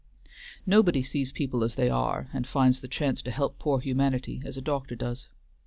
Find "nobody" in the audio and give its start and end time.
0.65-1.03